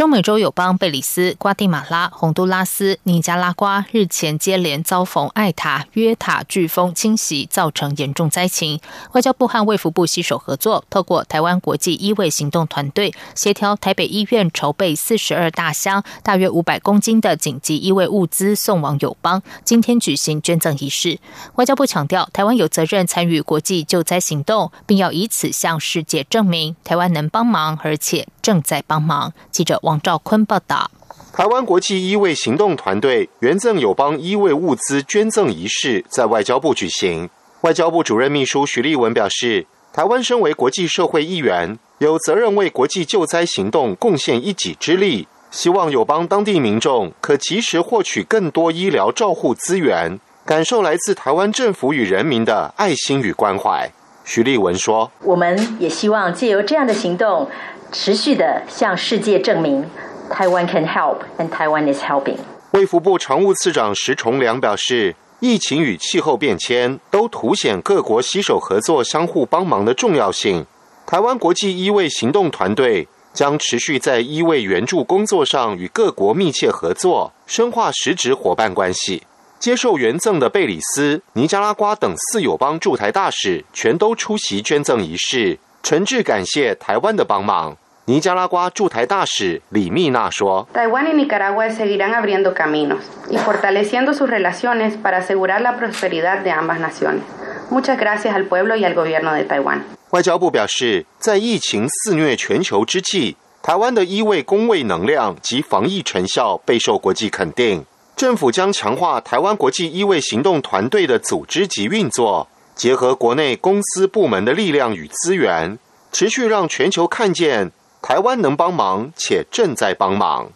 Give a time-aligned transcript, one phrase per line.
[0.00, 8.80] 中美洲友邦贝里斯、瓜地马拉、洪都拉斯、尼加拉瓜日前接连遭逢艾塔、约塔飓风侵袭，造成严重灾情。
[9.12, 19.42] 外交部和卫福部携手合作，透过台湾国际医卫行动团队，协调台北医院筹备四十二大箱、大约五百公斤的紧急医卫物资送往友邦。
[19.64, 21.18] 今天举行捐赠仪式。
[21.56, 29.32] 外交部强调，台湾有责任参与国际救灾行动，并要以此向世界证明台湾能帮忙，而且正在帮忙。
[29.50, 30.00] 记者王。
[30.00, 30.90] 兆坤报道：
[31.32, 37.28] 台湾国际医卫行动团队援赠友邦医卫物资捐赠仪式在外交部举行。
[37.60, 45.28] 外交部主任秘书徐立文表示，台湾身为国际社会一员，有责任为国际救灾行动贡献一己之力。
[45.50, 53.90] 希望友邦当地民众可及时获取更多医疗照护资源，感受来自台湾政府与人民的爱心与关怀。
[54.24, 57.48] 徐立文说：“我们也希望借由这样的行动。”
[57.92, 59.84] 持续的向世界证明，
[60.30, 62.36] 台湾 can help and Taiwan is helping。
[62.72, 70.64] 卫福部常务次长石崇良表示，疫情与气候变迁都凸显各国携手合作、相互帮忙的重要性。
[71.04, 79.24] 台湾国际医卫行动团队将持续在医卫援助工作上与各国密切合作，深化实质伙伴关系。
[79.58, 85.58] 接受捐赠的贝里斯、尼加拉瓜等四友邦驻台大使全都出席捐赠仪式。
[85.82, 87.76] 诚挚感谢台湾的帮忙。
[88.06, 92.98] 尼加拉瓜驻台大使李密娜说：“Taiwan y Nicaragua seguirán abriendo caminos
[93.30, 97.22] y fortaleciendo sus relaciones para asegurar la prosperidad de ambas naciones.
[97.70, 107.84] Muchas gracias al pueblo y al gobierno de Taiwan。”外交部表示，在疫情肆虐全球之际，台湾的医卫公卫能量及防疫成效备受国际肯定。
[108.16, 112.48] 政府将强化台湾国际医卫行动团队的组织及运作。
[112.80, 115.78] 结合国内公司部门的力量与资源，
[116.12, 120.48] 持续让全球看见台湾能帮忙且正在帮忙。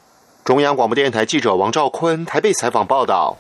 [0.43, 3.37] 中央广播电台记者王兆坤台北采访报道。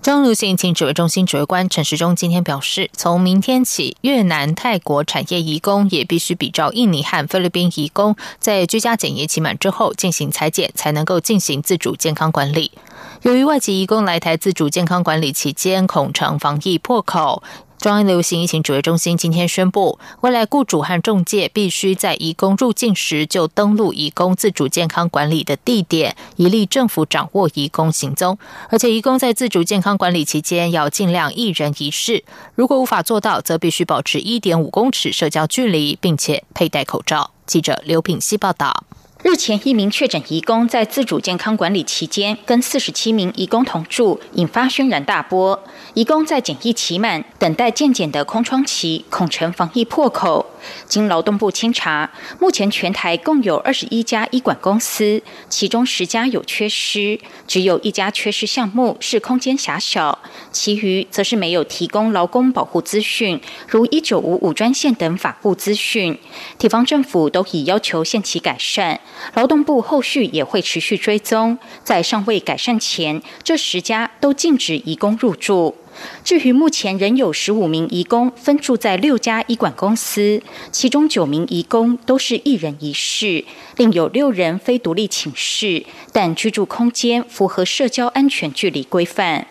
[0.00, 12.72] 中央流行疫情指挥中心指挥官陈时中今天表示，从明天起，越南、泰国产业移工也必须比照印尼和菲律宾移工，在居家检疫期满之后进行裁剪，才能够进行自主健康管理。
[13.20, 17.42] 由于外籍移工来台自主健康管理期间，恐成防疫破口。
[17.78, 28.36] 中央流行疫情指挥中心今天宣布，未来雇主和中介必须在移工入境时就登录移工自主健康管理的地点，以利政府掌握移工行踪。
[28.68, 32.24] 而且，移工在自主健康管理期间要尽量一人一室，
[32.56, 37.30] 如果无法做到，则必须保持一点五公尺社交距离，并且佩戴口罩。
[37.46, 38.82] 记者刘品希报道。
[39.28, 45.62] 日前，一名确诊移工在自主健康管理期间，跟四十七名移工同住，引发轩然大波。
[45.92, 50.46] 移工在检疫期满、等待健检的空窗期，恐成防疫破口。
[50.86, 60.18] 经劳动部清查，目前全台共有二十一家医管公司，其中十家有缺失，只有一家缺失项目是空间狭小，
[60.50, 66.18] 其余则是没有提供劳工保护资讯，如一九五五专线等法务资讯。
[66.58, 69.00] 地方政府都已要求限期改善，
[69.34, 75.76] 劳动部后续也会持续追踪，在尚未改善前，这十家都禁止移工入住。
[76.24, 83.44] 至于目前仍有十五名移工分住在六家医管公司，其中九名移工都是一人一室，
[83.76, 89.46] 另有六人非独立寝室，但居住空间符合社交安全距离规范。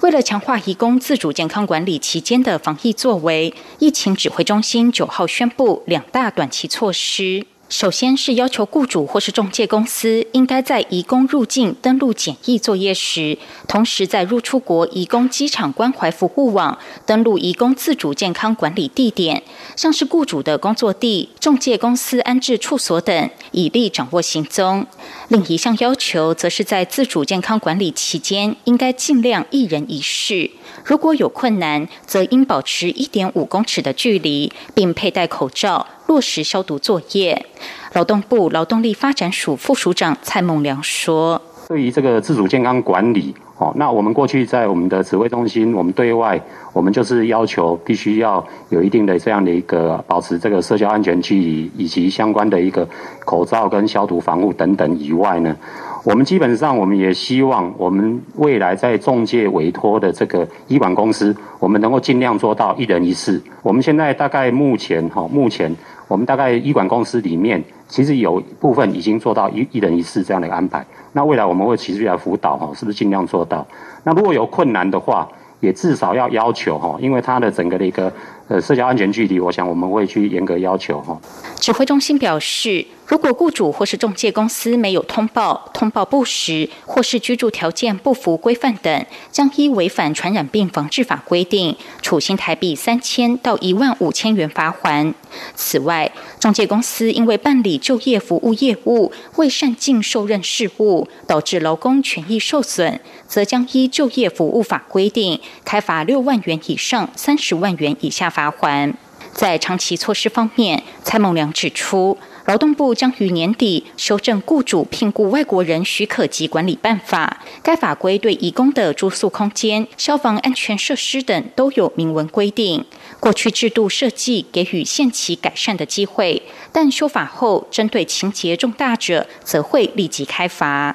[0.00, 7.44] 为了强化移工自主健康管理期间的防疫作为，疫情指挥中心九号宣布两大短期措施。
[7.72, 19.42] 首先是要求雇主或是中介公司，应该在移工入境登录检疫作业时，同时在入出国移工机场关怀服务网登录移工自主健康管理地点，
[19.74, 24.86] 像是雇主的工作地、中介公司安置处所等，以利掌握行踪。
[25.28, 30.50] 另一项要求，则是在自主健康管理期间，应该尽量一人一室，
[30.84, 35.86] 如果有困难，则应保持一点五公尺的距离，并佩戴口罩。
[36.06, 37.46] 落实消毒作业。
[37.94, 46.40] 劳动部劳动力发展署副署长蔡孟良说：“对于这个自主健康管理，哦，那我们过去在我们的指挥中心，我们对外
[46.72, 52.88] 我们就是要求必须要有一定的这样的一个保持这个社交安全距离，以及相关的一个
[53.26, 55.54] 口罩跟消毒防护等等以外呢，
[56.02, 63.38] 我们基本上我们也希望我们未来在中介委托的这个医管公司，我们能够尽量做到一人一室。
[63.62, 65.74] 我们现在大概目前哈，目前
[66.12, 70.84] 我们大概医管公司里面，其实有部分已经做到一一人一室这样的一个安排。
[71.14, 73.66] 那未来我们会持续来辅导哈，是不是尽量做到？
[74.04, 75.26] 那如果有困难的话，
[75.60, 78.12] 也至少要要求哈，因为它的整个的一个。
[78.48, 81.18] 呃，社交安全距离，我想我们会去严格要求哈。
[81.58, 95.14] 指挥中心表示，如果雇主或是中介公司没有通报、通报不实，或是居住条件不符规范等，将依违反传染病防治法规定，处新台币三千到一万五千元罚款。
[95.54, 108.50] 此外，中介公司因为办理就业服务业务未善尽受任事务，导致劳工权益受损，则将依就业服务法规定，开罚六万元以上三十万元以下罚。
[108.50, 108.94] 还。
[109.32, 117.38] 在长期措施方面，蔡孟良指出，劳动部将于年底修正雇主聘雇外国人许可及管理办法。
[117.62, 122.84] 该法规对移工的住宿空间、消防安全设施等都有明文规定。
[123.20, 130.94] 过去制度设计给予限期改善的机会，但修法后，针对情节重大者，则会立即开罚。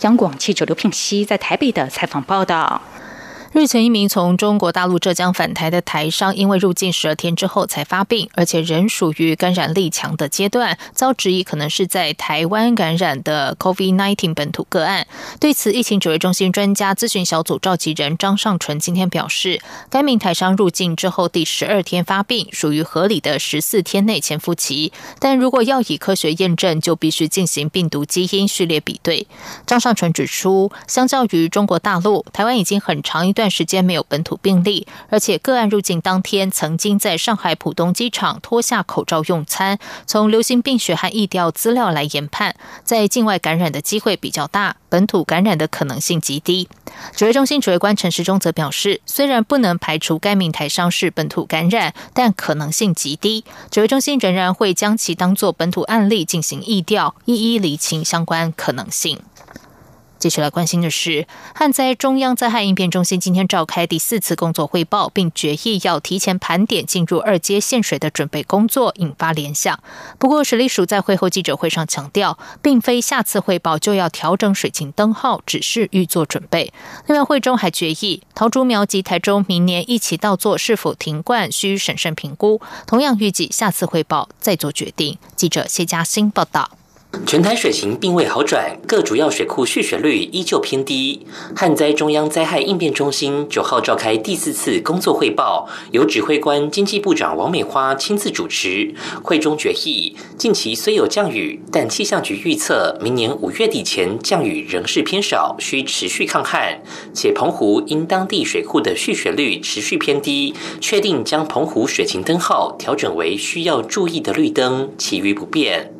[0.00, 2.82] 央广记者刘聘熙在台北的采访报道。
[3.58, 15.06] 日前，一名从中国大陆浙江返台的台商，因为入境十二天之后才发病，而且仍属于感染力强的阶段，遭质疑可能是在台湾感染的 COVID-19 本土个案。
[15.40, 24.92] 对此，疫情指挥中心专家咨询小组召集人张尚纯今天表示，该名台商入境之后第十二天发病，属于合理的十四天内潜伏期。
[25.18, 29.26] 但如果要以科学验证，就必须进行病毒基因序列比对。
[29.64, 33.45] 张尚纯指出，相较于中国大陆，台湾已经很长一段。
[33.50, 39.78] 时间没有本土病例，而且个案入境当天曾经在上海浦东机场脱下口罩用餐。
[40.06, 42.54] 从流行病学和疫调资料来研判，
[42.84, 46.68] 在境外感染的机会比较大，本土感染的可能性极低。
[47.14, 53.44] 指挥中心指挥官陈时中则表示，虽然不能排除该名台商是本土感染，但可能性极低。
[53.70, 59.20] 指挥中心仍然会将其当作本土案例进行疫调，一一厘清相关可能性。
[60.26, 61.24] 接下来关心的是，
[61.54, 69.78] 旱灾中央灾害应变中心今天召开第四次工作汇报，并决议要提前盘点进入二阶限水的准备工作，引发联想。
[70.18, 76.72] 不过，水利署在会后记者会上强调，并非下次汇报就要调整水情灯号，只是预做准备。
[77.06, 82.60] 另外，会中还决议，桃竹苗及台中明年一起到做是否停灌，需审慎评估。
[82.88, 85.16] 同样预计下次汇报再做决定。
[85.36, 86.75] 记者谢嘉欣报道。
[87.24, 91.26] 全台水情并未好转，各主要水库蓄水率依旧偏低。
[91.56, 98.94] 旱灾中央灾害应变中心九号召开第四次工作汇报，由指挥官经济部长王美花亲自主持。
[99.22, 106.80] 会中决议，近期虽有降雨，但气象局预测明年五月底前降雨仍是偏少，需持续抗旱。
[107.14, 115.92] 且澎湖因当地水库的蓄水率持续偏低，确定将澎湖水情灯号调整为需要注意的绿灯，其余不变。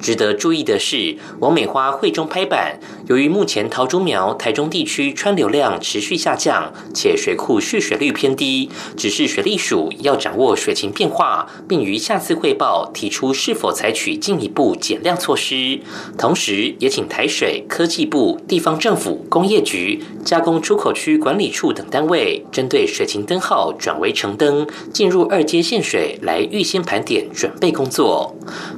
[0.00, 15.80] 值得注意的是，王美花会中拍板，由于目前桃竹苗、台中地区川流量持续下降，且水库蓄水率偏低，只是水利署要掌握水情变化，并于下次汇报提出是否采取进一步减量措施。
[16.16, 28.34] 同时，也请台水科技部、地方政府、工业局、加工出口区管理处等单位，针对水情灯号转为橙灯、进入二阶限水来预先盘点准备工作。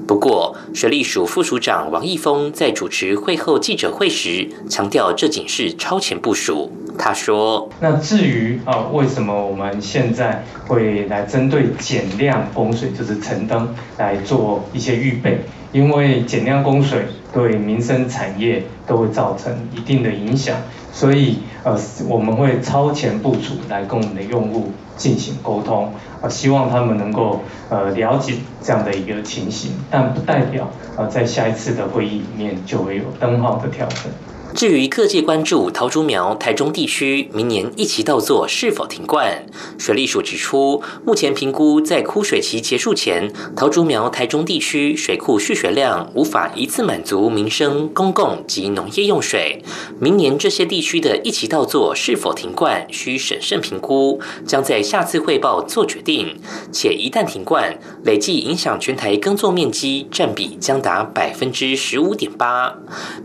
[0.06, 6.70] 不过，水利署副署长王义峰在主持会后记者会时强调，这仅是超前部署。
[6.98, 15.40] 他说：“那至于啊，为什么我们现在会来针对减量供水，就是橙灯来做一些预备？
[15.72, 20.54] 因为减量供水对民生产业都会造成一定的影响，
[20.92, 21.74] 所以呃，
[22.06, 34.12] 我们会超前部署来跟我们的用户进行沟通，啊，希望他们能够呃了解这样的一个情形，但不代表啊在下一次的会议里面就会有灯号的调整。”
[34.54, 39.46] 至于各界关注桃竹苗、台中地区明年一期稻作是否停灌，
[39.78, 49.64] 水利署指出，目前评估在枯水期结束前，桃竹苗、台中地区水库蓄水量无法一次满足民生、公共及农业用水。
[49.98, 56.36] 明年这些地区的一期稻作是否停灌，需审慎评估，将在下次汇报做决定。
[56.70, 62.76] 且一旦停灌，累计影响全台耕作面积占比将达百分之十五点八。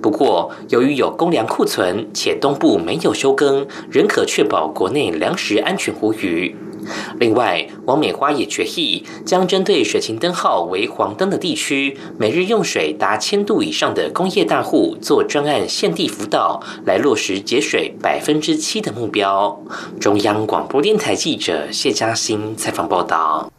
[0.01, 6.55] 不过，由于有公粮库存，且东部没有休耕，仍可确保国内粮食安全无虞。
[7.19, 19.59] 另外，王美花也决议将针对水情灯号为黄灯的地区，每日用水达千度以上的工业大户做专案限地辅导，来落实节水百分之七的目标。
[19.99, 23.51] 中央广播电台记者谢嘉欣采访报道。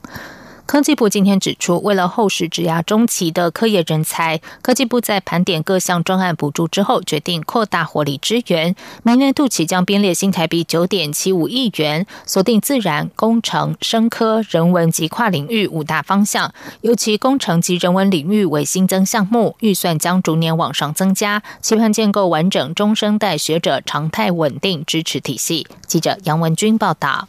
[0.69, 8.77] 科技部今天指出，为了后续职涯中期的科研人才，科技部在盘点各项专案补助之后，决定扩大火力支援。
[9.03, 16.53] 明年度起将编列新台币九点七五亿元，锁定自然、工程、生科、人文及跨领域五大方向。
[16.83, 25.67] 尤其工程及人文领域为新增项目，预算将逐年往上增加，期盼建构完整中生代学者常态稳定支持体系。
[25.87, 27.27] 记者杨文君报道。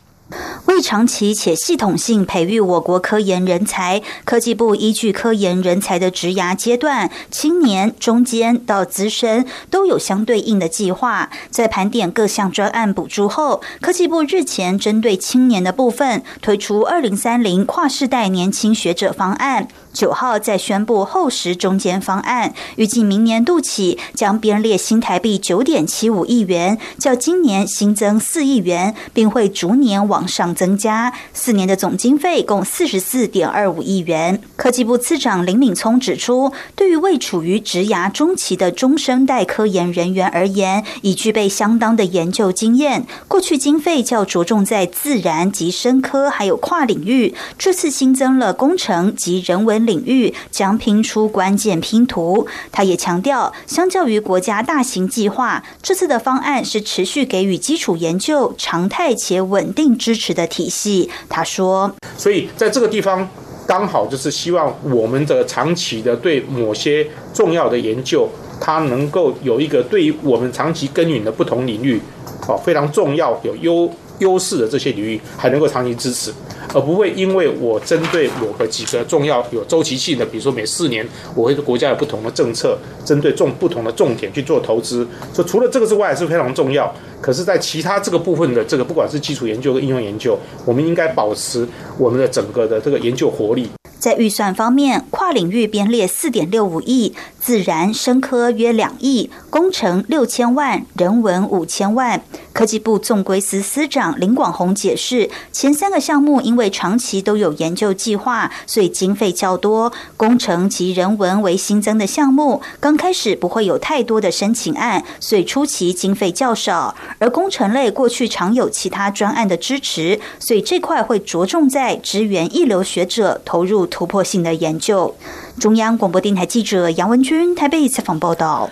[0.65, 11.29] 为长期且系统性培育我国科研人才，科技部依据科研人才的职涯阶段，青年、中间到资深，都有相对应的计划。
[11.49, 19.67] 在盘点各项专案补助后，科技部日前针对青年的部分，推出二零三零跨世代年轻学者方案。
[19.91, 31.11] 九号再宣布后时中间方案，预计明年度起将编列新台币九点七五亿元，较今年新增四亿元，并会逐年往上增加。
[31.33, 34.39] 四年的总经费共四十四点二五亿元。
[34.55, 43.07] 科技部次长林敏聪指出，对于未处于职涯中期的中生代科研人员而言，已具备相当的研究经验。
[43.27, 49.78] 过去经费较着重在自然及生科，还有跨领域，这次新增了工程及人文。
[49.85, 52.47] 领域将拼出关键拼图。
[52.71, 61.09] 他也强调，相较于国家大型计划，这次的方案是持续给予基础研究常态且稳定支持的体系。
[61.27, 63.27] 他说：“所以在这个地方，
[63.67, 68.27] 刚好就是希望我们的长期的对某些重要的研究，
[68.59, 72.01] 它能够有一个对于我们长期耕耘的不同领域，
[72.47, 76.33] 哦，非常重要有优优势的这些领域，还能够长期支持。”
[76.73, 85.07] 而不会因为我针对某个几个重要有周期性的，比如说每四年我会国家有不同的政策，针对重不同的重点去做投资。
[85.33, 86.93] 所以除了这个之外是非常重要。
[87.21, 93.69] 可是，在其他这个部分的这个，不管是基础研究和应用研究，我们应该保持我们的整个的这个研究活力。
[93.99, 102.21] 在预算方面，跨领域编列四点六五亿，自然、生科约两亿，工程六千万，人文五千万。
[102.53, 109.91] 科技部纵归司司长林广宏解释，前三个项目因为长期都有研究计划，所以经费较多。
[110.15, 116.95] 工程及人文为新增的项目，刚开始不会有太多的申请案，所以初期经费较少。
[117.17, 123.79] 而工程类过去常有其他专案的支持，所以这块会着重在支援一流学者投入。
[123.89, 125.15] 突破性的研究。
[125.59, 128.69] 中央广播电台记者杨文君台北采访报道。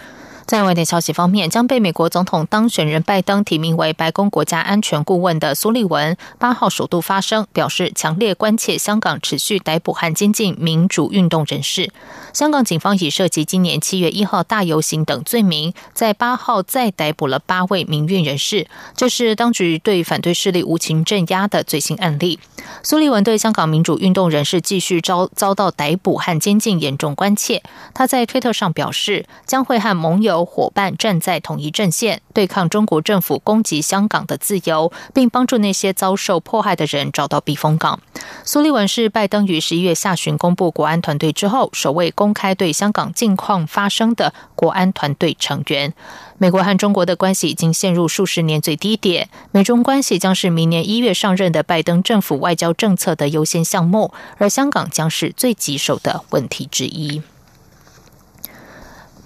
[0.48, 11.92] 在外电消息方面，将被美国总统当选人拜登提名为白宫国家安全顾问的苏利文，八号首度发声，表示强烈关切香港持续逮捕和监禁民主运动人士。
[12.32, 22.40] 香港警方以涉及今年七月一号大游行等罪名，在八号再逮捕了八位民运人士，这是当局对反对势力无情镇压的最新案例。
[22.84, 27.62] 苏利文对香港民主运动人士继续遭遭到逮捕和监禁严重关切。
[27.94, 30.37] 他在推特上表示，将会和盟友。
[30.46, 38.00] 伙伴站在统一阵线，对抗中国政府攻击香港的自由，并帮助那些遭受迫害的人找到避风港。
[38.44, 45.94] 苏利文是拜登于十一月下旬公布国安团队之后，首位公开对香港境况发声的国安团队成员。
[46.40, 57.24] 美国和中国的关系已经陷入数十年最低点，美中关系将是明年一月上任的拜登政府外交政策的优先项目，而香港将是最棘手的问题之一。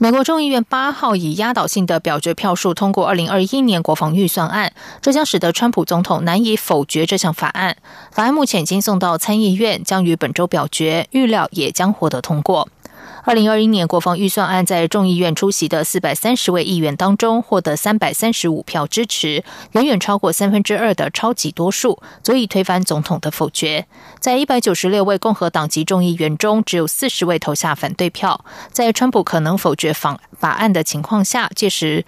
[0.03, 7.77] 美国众议院八号以压倒性的表决票数通过二零二一年国防预算案，这将使得川普总统难以否决这项法案。
[8.09, 12.67] 法案目前已经送到参议院，将于本周表决，预料也将获得通过。
[13.23, 19.43] 二零二一年国防预算案在众议院出席的四百三十位议员当中，获得三百三十五票支持，
[19.73, 23.85] 远远超过三分之二的超级多数，足以推翻总统的否决。
[24.19, 28.43] 在一百九十六位共和党籍众议员中，只有四十位投下反对票。
[28.71, 32.05] 在川普可能否决法法案的情况下，届时。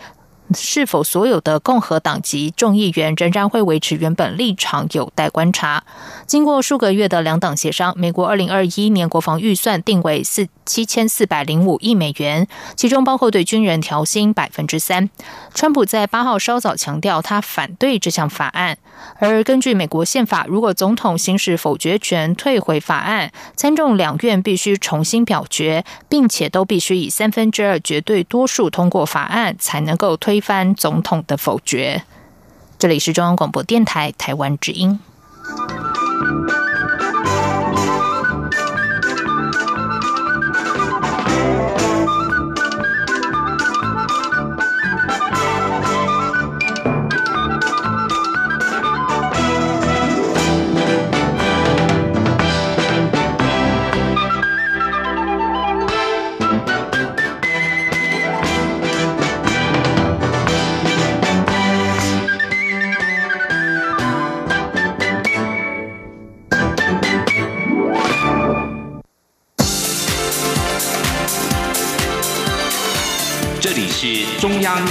[0.54, 5.84] 是否所有的共和党籍众议员仍然会维持原本立场，有待观察。
[6.28, 15.10] 经过数个月的两党协商，美国二零二一年国防预算定为四七千四百零五亿美元，其中包括对军人调薪百分之三。
[15.54, 18.78] 川普在八号稍早强调，他反对这项法案。
[19.20, 32.02] 而根据美国宪法，如果总统行使否决权退回法案，参众两院必须重新表决，并且都必须以三分之二绝对多数通过法案，才能够推翻总统的否决。
[32.80, 35.00] 这里是中央广播电台台湾之音。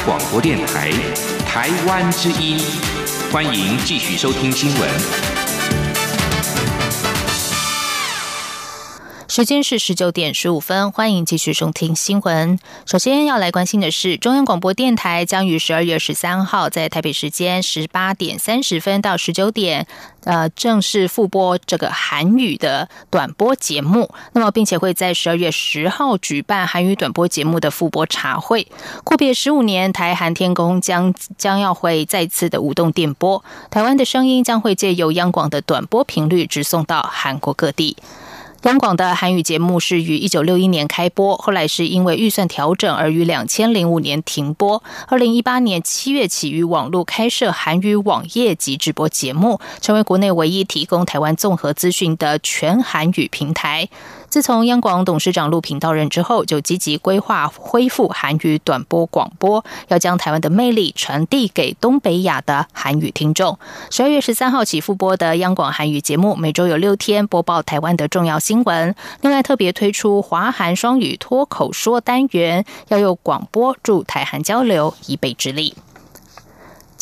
[0.05, 0.91] 广播电台，
[1.47, 2.59] 台湾之音，
[3.31, 5.32] 欢迎继续收听新闻。
[9.35, 12.59] 时间是十九点十五分，欢迎继续收听新闻。
[12.85, 19.87] 首先要来关心的是，中央广播电台将于十二月十三号在台北时间十八点三十分到十九点。
[20.25, 28.69] 呃，正式复播这个韩语的短播节目，那么并且会在十二月十号举办韩语短播节目的复播茶会。
[29.03, 37.97] 阔别十五年，台韩天宫将将要会再次的舞动电波，台湾的声音将会借由央广的短波频率直送到韩国各地。
[38.63, 44.81] 央广的韩语节目是于一九六一年开播，后来是因为预算调整而于两千零五年停播。
[45.09, 53.89] 二零一八年七月起于网络开设韩语网页及直播节目，成为国内唯一提供台湾综合资讯的全韩语平台。
[54.33, 63.59] 自从央广董事长陆平到任之后，就积极规划恢复韩语短波广播，要将台湾的魅力传递给东北亚的韩语听众。
[63.91, 68.95] 十二月十三号起复播的央广韩语节目，每周有六天播报台湾的重要新闻。
[69.21, 75.75] 另外特别推出华韩双语脱口说单元，要用广播助台韩交流一臂之力。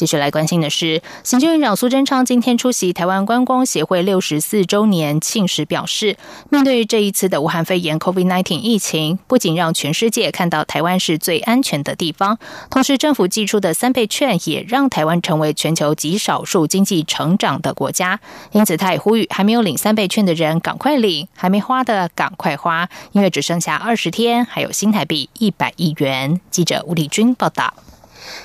[0.01, 6.17] 继续来关心的是，行政院长苏贞昌今天出席台湾观光协会六十四周年庆时表示，
[6.49, 12.39] 面对这一次的武汉肺炎 （COVID-19） 疫情，不仅让全世界看到台湾是最安全的地方，
[12.71, 18.19] 同时政府寄出的三倍券也让台湾成为全球极少数经济成长的国家。
[18.53, 26.41] 因此，他也呼吁还没有领三倍券的人赶快领，还没花的赶快花，因为只剩下二十天，还有新台币一百亿元。
[26.51, 27.75] 记者吴丽君报道。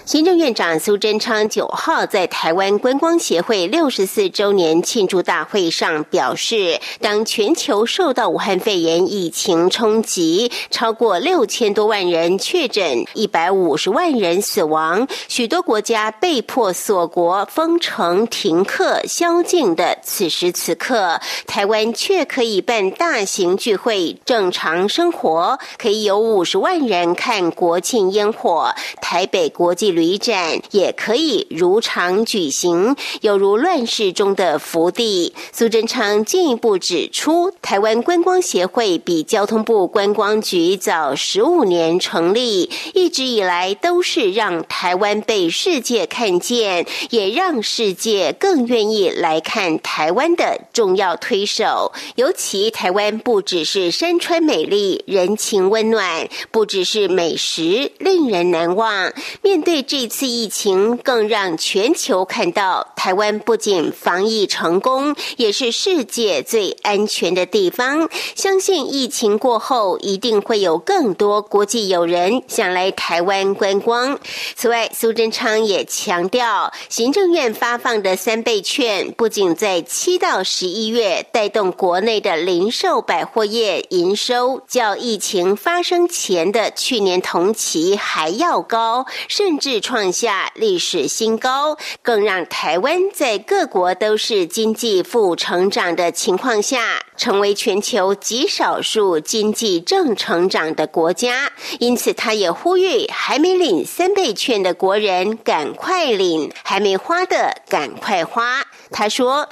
[0.05, 28.71] 行政院长苏贞昌九号在台湾观光协会六十四周年庆祝大会上表示，当全球受到武汉肺炎疫情冲击，超过六千多万人确诊，一百五十万人死亡，许多国家被迫锁国、封城、停课、宵禁的此时此刻，台湾却可以办大型聚会、正常生活，可以有五十万人看国庆烟火。
[29.01, 35.33] 台北国际旅展也可以如常举行，有如乱世中的福地。
[35.51, 51.91] 苏贞昌进一步指出，台湾观光协会比交通部观光局早十五年成立，一直以来都是让台湾被世界看见，也让世界更愿意来看台湾的重要推手。
[52.15, 59.11] 尤其台湾不只是山川美丽、人情温暖，不只是美食令人难忘，
[59.41, 59.54] 面。
[59.55, 68.09] 面对这次疫情，更让全球看到台湾不仅防疫成功，也是世界最安全的地方。
[68.35, 74.19] 相信疫情过后，一定会有更多国际友人想来台湾观光。
[74.57, 89.44] 此外，苏贞昌也强调，行政院发放的三倍券，不仅在七到十一月带动国内的零售百货业营收，较疫情发生前的去年同期还要高，甚。
[89.45, 101.51] 甚至创下历史新高，更让台湾在各国都是经济负成长的情况下，成为全球极少数经济正成长的国家。
[101.79, 108.63] 因此，他也呼吁还没领三倍券的国人赶快领，还没花的赶快花。
[108.91, 109.49] 他说：“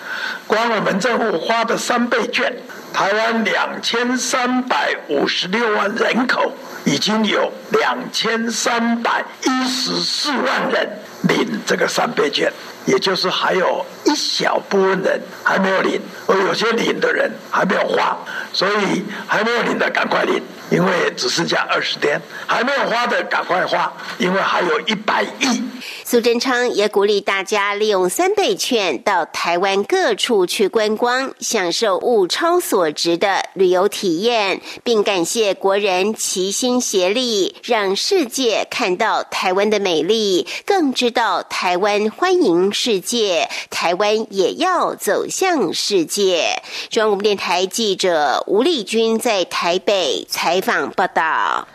[0.47, 2.53] 光我们政府花的三倍券，
[2.93, 6.51] 台湾两千三百五十六万人口。”
[6.85, 10.99] 已经有两千三百一十四万人
[11.29, 12.51] 领这个三倍券，
[12.85, 18.17] 也就是还有一小部分人还没有领，而有些领的人还没有花，
[18.51, 25.61] 所以还没有领的赶快领，因为只剩下二十天，还没有花的赶快花，因为还有一百亿。
[26.05, 46.61] 苏贞昌也鼓励大家利用三倍券到台湾各处去观光，享受物超所值的旅游体验，并感谢国人齐心协力，让世界看到台湾的美丽，更知道台湾欢迎世界，台湾也要走向世界。
[46.89, 51.67] 中央广播电台记者吴丽君在台北采访报道。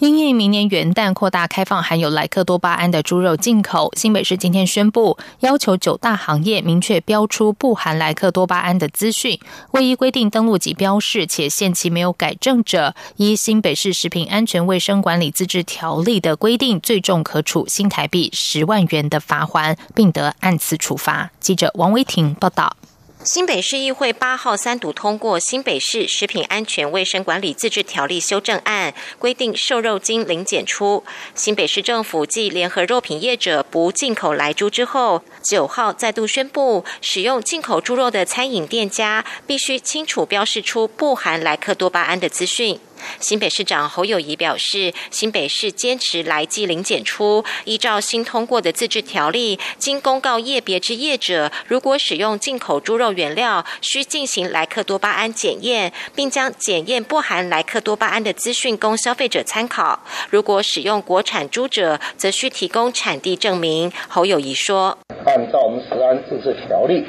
[0.00, 9.38] 因应明年元旦扩大开放含有莱克多巴胺的猪肉进口，新北市今天宣布，要求九大行业明确标出不含莱克多巴胺的资讯，
[9.70, 21.30] 未依规定登录及标示且限期没有改正者，依新北市食品安全卫生管理自治条例的规定，最重可处新台币十万元的罚款，并得按次处罚。
[21.38, 22.76] 记者王维婷报道。
[23.24, 31.02] 新北市议会八号三读通过《新北市食品安全卫生管理自治条例修正案》，规定瘦肉精零检出。
[31.34, 42.78] 新北市政府继联合肉品业者不进口来猪之后，九号再度宣布，使用进口猪肉的餐饮店家必须清楚标示出不含莱克多巴胺的资讯。
[43.20, 60.04] 新北市长侯友谊表示，新北市坚持来季零检出，依照新通过的自治条例，经公告业别之业者，如果使用进口猪肉原料，需进行莱克多巴胺检验，并将检验不含莱克多巴胺的资讯供消费者参考。
[60.30, 63.92] 如果使用国产猪者，则需提供产地证明。
[64.08, 67.04] 侯友谊说：“按照我们食安自治条例，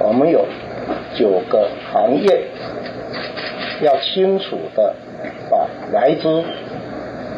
[0.00, 0.46] 我们有
[1.18, 2.48] 九个行业。”
[3.84, 4.94] 要清楚的
[5.50, 6.44] 把来猪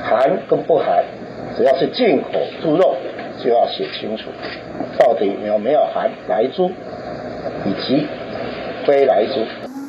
[0.02, 1.05] 含跟不含，
[1.57, 2.96] 只要是进口猪肉，
[3.42, 4.24] 就要写清楚，
[4.98, 6.70] 到底有没有含来猪
[7.64, 8.07] 以及
[8.87, 9.44] 非来猪。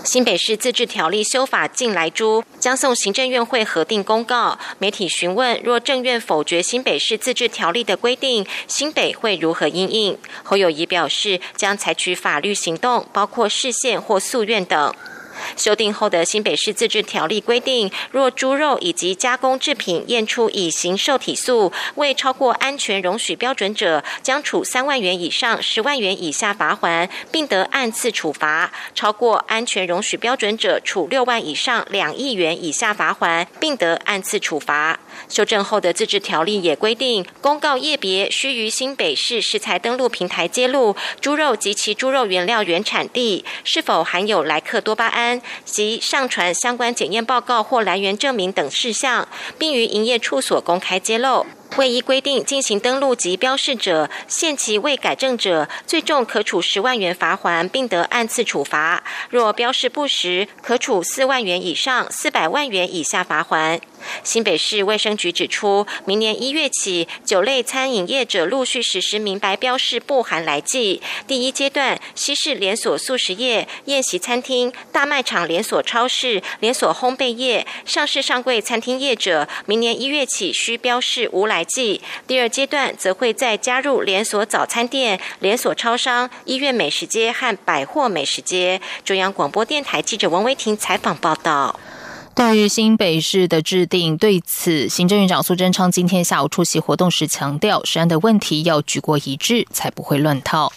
[0.05, 4.59] 新北市自治条例修法进来猪将送行政院会核定公告。
[4.77, 10.17] 媒体询问，若政院否决新北市自治条例的规定，新北会如何应应？
[10.43, 14.93] 侯友谊表示，将采取法律行动，包括市县或诉愿等。
[15.55, 34.99] 修订后的新北市自治条例规定，若猪肉以及加工制品验出乙型受体素未超过安全容许标准者，将处三万元以上十万元以下罚款，并得按次处罚；超过安全容许标准者，处六万以上两亿元以下罚款，并得按次处罚。
[35.29, 45.22] 修正后的自治条例也规定，公告业别须于新北市食材登录平台揭露猪肉及其猪肉原料原产地是否含有莱克多巴胺
[45.65, 51.45] 及上传相关检验报告或来源证明等事项，并于营业处所公开揭露。
[51.75, 63.81] 未依规定进行登录及标示者，限期未改正者，最重可处十万元罚款，并得按次处罚；若标示不实，可处四万元以上四百万元以下罚款。
[64.23, 71.01] 新北市卫生局指出，明年一月起，酒类餐饮业者陆续实施明白标示不含来剂。
[71.25, 81.62] 第一阶段，西式连锁素食业、宴席餐厅、大卖场连锁超市、连锁烘焙业、上市上柜餐厅业者，明年一月起需标示无来。
[81.63, 88.82] 季第二阶段则会再加入连锁早餐店、连锁超商、医院美食街和百货美食街。
[89.04, 91.80] 中央广播电台记者王维婷采访报道。
[92.36, 100.73] 对于新北市的制定，对此，行政院长苏贞昌今天下午出席活动时强调，实案的问题要举国一致，才不会乱套。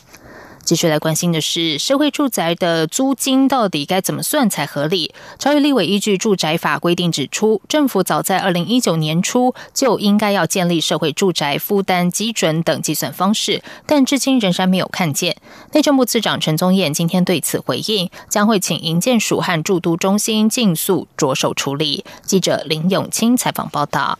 [0.66, 5.14] 继续来关心的是，社会住宅的租金到底该怎么算才合理？
[5.38, 15.36] 朝野立委依据住宅法规定指出，政府早在二零一九年初就应该要建立社会住宅负担基准等计算方式，但至今仍然没有看见。
[15.72, 22.04] 内政部次长陈宗彦今天对此回应，将会请营建署和驻都中心尽速着手处理。
[22.22, 24.18] 记者林永清采访报道。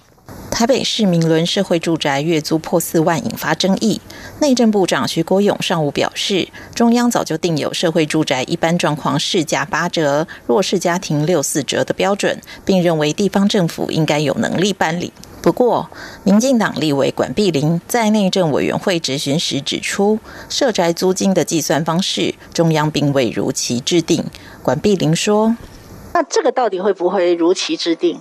[0.51, 4.01] 台北市民伦社会住宅月租破四万，引发争议。
[4.41, 15.12] 内政部长徐国勇上午表示，中央早就定有社会住宅一般状况市价八折、弱势家庭六四折的标准，并认为地方政府应该有能力办理。
[15.43, 15.91] 不过，
[16.25, 24.25] 民进党立委管碧玲在内政委员会质询时指出，社宅租金的计算方式，中央并未如期制定。
[24.62, 25.55] 管碧玲说
[26.15, 28.19] ：“那这个到底会不会如期制定？”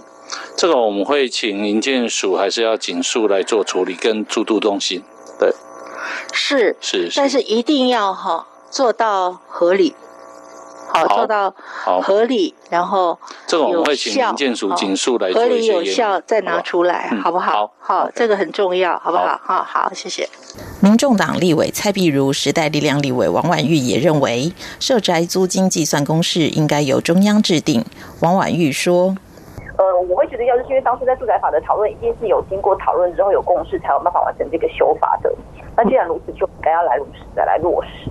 [0.57, 5.03] 这个我们会请银建署还是要警署来做处理，跟驻都中心。
[5.37, 5.53] 对，
[6.31, 9.93] 是是，但是一定要哈做到合理，
[10.93, 11.53] 好做到
[12.01, 17.73] 合理，然后这个我们会请民建署警署来合理有效再拿出来，好不好？
[17.79, 19.39] 好，这个很重要，好不好？
[19.43, 20.29] 好好，谢谢。
[20.79, 27.83] 民众党立委蔡碧如、时代力量立委王婉玉也认为，社宅租金计算公式应该由中央制定。
[28.21, 29.17] 王婉玉说。
[29.99, 35.33] 我会觉得要就是因为当初在住宅法的讨论，一定是有经过讨论之后有共识，才有办法完成这个修法的。
[35.77, 38.09] 那既然如此，就应该要来落实，再来落实。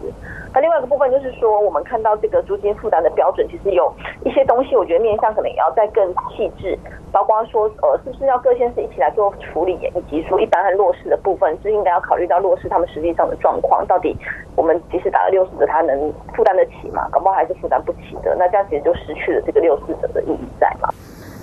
[0.53, 3.93] 那另外一个部分就是说，我们看到这个租金负担的标准，其实有
[4.25, 6.79] 一些东西，我觉得面向可能也要再更细致，
[7.11, 14.17] 包括说，呃，是不是要各县市一起来做处理，以及说一般和落实的部分，是应该要考虑到落实他们实际上的状况，到底
[14.55, 17.09] 我们即使打了六四折，他能负担得起吗？
[17.11, 20.89] 搞不好还是负担不起的，那这样其实就失去了这个六四折的意义在嘛。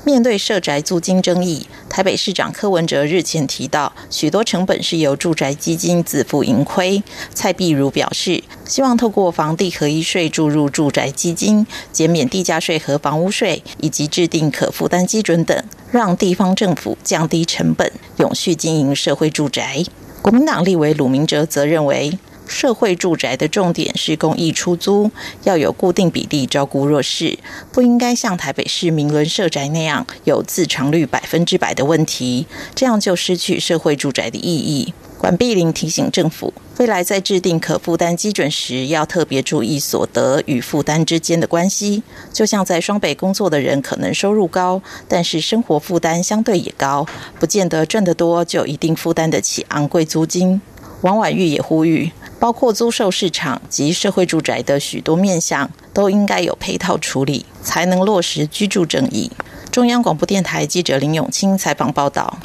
[0.04, 7.04] 面对社宅租金争议，台北市长柯文哲日前提到，许多成本是由住宅基金自负盈亏。
[7.36, 19.84] 蔡碧如表示，希望透过房地合一税注入住宅基金，减免地价税和房屋税，以及制定可负担基准等，让地方政府降低成本，永续经营社会住宅。
[20.24, 22.18] 国民党立委鲁明哲则认为。
[22.48, 25.10] 社会住宅的重点是公益出租，
[25.44, 27.40] 要有固定比例照顾弱势，
[27.72, 34.94] 不应该像台北市明伦社宅那样有自偿率百分之百的问题，这样就失去社会住宅的意义。
[35.18, 42.02] 管碧玲提醒政府，未来在制定可负担基准时，要特别注意所得与负担之间的关系。
[42.34, 47.06] 就像在双北工作的人，可能收入高，但是生活负担相对也高，
[47.40, 50.60] 不见得赚得多就一定负担得起昂贵租金。
[51.02, 59.32] 王婉玉也呼吁，包括租售市场及社会住宅的许多面向，都应该有配套处理，才能落实居住正义。
[59.72, 62.40] 中央广播电台记者林永清采访报道。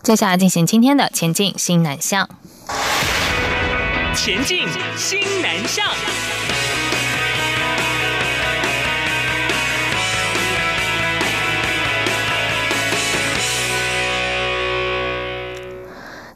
[0.00, 2.28] 接下来进行今天的前进新南向。
[4.14, 4.64] 前进
[4.96, 6.31] 新南向。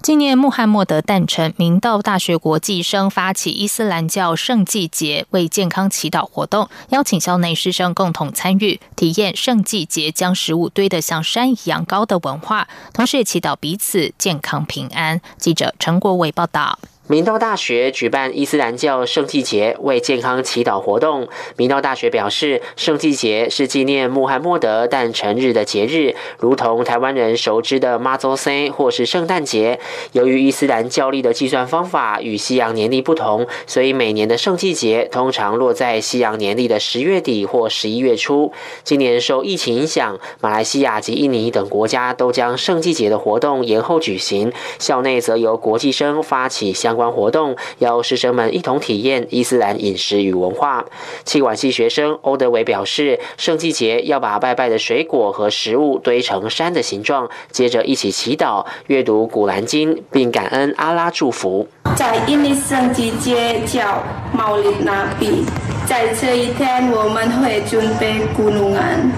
[0.07, 15.21] 纪念穆罕默德诞辰，明道大学国际生发起伊斯兰教圣纪节为健康祈祷活动，邀请校内师生共同参与，体验圣季节将食物堆得像山一样高的文化，同时也祈祷彼此健康平安。
[15.39, 16.79] 记者陈国伟报道。
[17.09, 21.29] 明道大学举办伊斯兰教圣祭节为健康祈祷活动。
[21.57, 29.79] 明道大学表示，圣祭节是纪念穆罕默德诞辰日的节日，如同台湾人熟知的妈祖 C 或是圣诞节。
[30.11, 38.51] 由于伊斯兰教历的计算方法与西洋年历不同，所以每年的圣祭节通常落在西洋年历的十月底或十一月初。
[38.83, 46.96] 今年受疫情影响，马来西亚及印尼等国家都将圣祭节的活动延后举行，校内则由国际生发起相。
[46.97, 50.85] 关活动邀师生们一同体验伊斯兰饮食与文化。
[51.25, 61.69] 气管系学生欧德伟表示，圣祭节要把拜拜的水果和食物堆成山的形状，接着一起祈祷、阅读古兰经，并感恩阿拉祝福。
[61.95, 65.45] 在印尼圣祭节叫毛利纳比，
[65.87, 69.11] 在这一天我们会准备古鲁安，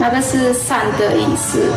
[0.00, 1.70] 那个是山的意思。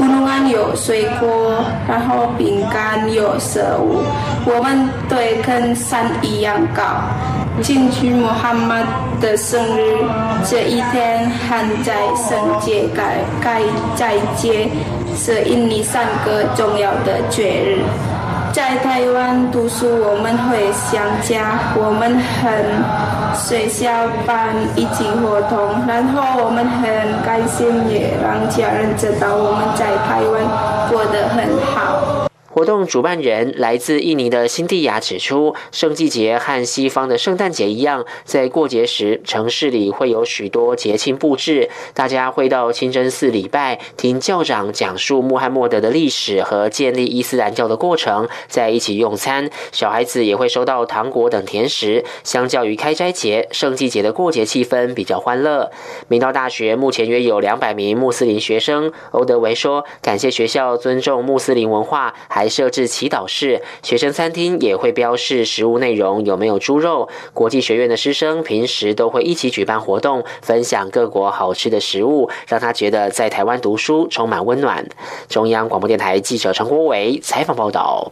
[0.00, 4.00] 古鲁安有水果，然后饼干有食物，
[4.46, 6.82] 我们对跟山一样高。
[7.62, 8.74] 庆祝穆罕默
[9.20, 9.98] 德生日
[10.42, 13.60] 这一天，还在圣节该该
[13.94, 14.70] 在节，
[15.14, 17.82] 是印尼三个重要的节日。
[18.52, 23.88] 在台湾读书，我们会想家，我们很学校
[24.26, 26.82] 办一起活动，然后我们很
[27.24, 30.42] 开心，也让家人知道我们在台湾
[30.90, 32.29] 过得很好。
[32.52, 49.48] 活动主办人来自印尼的辛蒂亚指出，圣季节和西方的圣诞节一样，在过节时城市里会有许多节庆布置，大家会到清真寺礼拜，听教长讲述穆罕默德的历史和建立伊斯兰教的过程，在一起用餐。
[49.70, 52.04] 小孩子也会收到糖果等甜食。
[52.24, 55.70] 相较于开斋节，圣季节的过节气氛比较欢乐。
[56.08, 58.92] 明道大学目前约有两百名穆斯林学生。
[59.12, 67.10] 欧德维说：“感谢学校尊重穆斯林文化。”还设置祈祷室，学生餐厅也会标示食物内容有没有猪肉。
[67.34, 74.88] 国际学院的师生平时都会一起举办活动，分享各国好吃的食物，让他觉得在台湾读书充满温暖。
[75.28, 78.10] 中央广播电台记者陈国伟采访报道。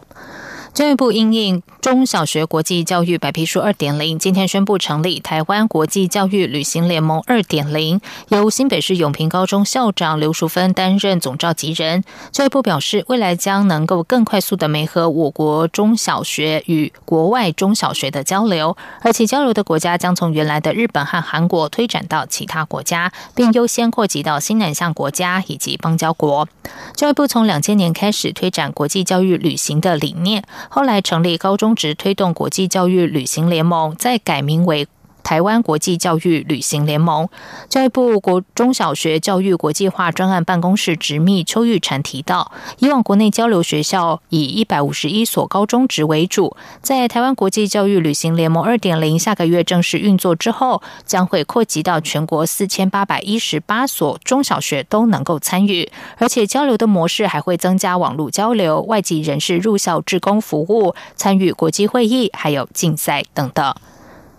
[0.78, 12.04] 教育部应应中小学国际教育白皮书二点零，今天宣布成立台湾国际教育旅行联盟二点零，由新北市永平高中校长刘淑芬担任总召集人。
[12.30, 26.48] 教育部表示，未来将能够更快速的媒合我国中小学与国外中小学的交流，而且交流的国家将从原来的日本和韩国推展到其他国家，并优先扩及到新南向国家以及邦交国。
[26.94, 30.44] 教育部从两千年开始推展国际教育旅行的理念。
[30.68, 34.86] 后来成立高中职推动国际教育旅行联盟，再改名为。
[35.28, 37.28] 台湾国际教育旅行联盟。
[37.68, 63.74] 教育部国中小学教育国际化专案办公室执秘邱玉婵提到，以往国内交流学校以一百五十一所高中职为主，在台湾国际教育旅行联盟二点零下个月正式运作之后，将会扩及到全国四千八百一十八所中小学都能够参与，而且交流的模式还会增加网络交流、外籍人士入校志工服务、参与国际会议，还有竞赛等等。